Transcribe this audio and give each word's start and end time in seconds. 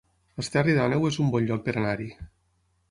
Esterri 0.43 0.75
d'Àneu 0.77 1.05
es 1.11 1.21
un 1.25 1.31
bon 1.37 1.47
lloc 1.51 1.63
per 1.69 1.77
anar-hi 1.79 2.13